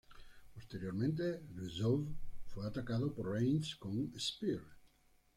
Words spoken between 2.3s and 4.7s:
fue atacado por Reigns con un "Spear".